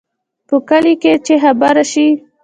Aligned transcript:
په 0.47 0.55
کلي 0.69 0.93
کې 1.01 1.13
چې 1.25 1.33
خبره 1.43 1.83
شي، 1.91 2.07